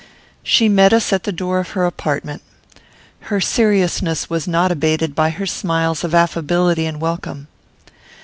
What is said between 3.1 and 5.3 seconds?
Her seriousness was not abated by